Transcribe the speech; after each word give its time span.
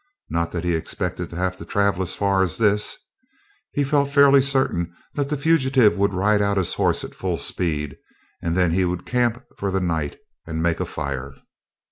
Not 0.31 0.51
that 0.51 0.63
he 0.63 0.73
expected 0.73 1.29
to 1.29 1.35
have 1.35 1.57
to 1.57 1.63
travel 1.63 2.01
as 2.01 2.15
far 2.15 2.41
as 2.41 2.57
this. 2.57 2.97
He 3.73 3.83
felt 3.83 4.09
fairly 4.09 4.41
certain 4.41 4.91
that 5.13 5.29
the 5.29 5.37
fugitive 5.37 5.95
would 5.95 6.11
ride 6.15 6.41
out 6.41 6.57
his 6.57 6.73
horse 6.73 7.03
at 7.03 7.13
full 7.13 7.37
speed, 7.37 7.97
and 8.41 8.55
then 8.57 8.71
he 8.71 8.83
would 8.83 9.05
camp 9.05 9.43
for 9.57 9.69
the 9.69 9.79
night 9.79 10.17
and 10.47 10.63
make 10.63 10.79
a 10.79 10.85
fire. 10.87 11.35